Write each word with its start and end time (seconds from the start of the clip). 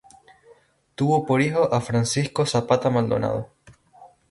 Tuvo 0.95 1.27
por 1.27 1.41
hijo 1.41 1.71
a 1.71 1.79
Francisco 1.79 2.43
Zapata 2.47 2.89
Maldonado. 2.89 3.51